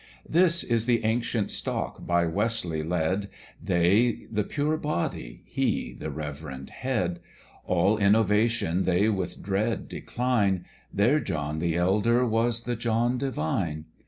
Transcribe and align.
This 0.27 0.63
is 0.63 0.87
the 0.87 1.05
ancient 1.05 1.51
stock 1.51 2.07
by 2.07 2.25
Wesley 2.25 2.81
led; 2.81 3.29
They 3.63 4.25
the 4.31 4.43
pure 4.43 4.75
body, 4.75 5.43
he 5.45 5.93
the 5.93 6.09
reverend 6.09 6.71
head: 6.71 7.19
All 7.65 7.99
innovation 7.99 8.85
they 8.85 9.09
with 9.09 9.43
dread 9.43 9.87
decline, 9.87 10.65
Their 10.91 11.19
John 11.19 11.59
the 11.59 11.75
elder 11.75 12.25
was 12.25 12.63
the 12.63 12.75
John 12.75 13.19
divine. 13.19 13.85